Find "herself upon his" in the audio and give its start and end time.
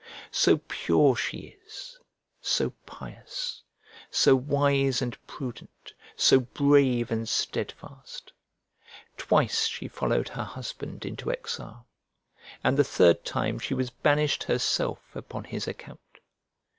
14.45-15.67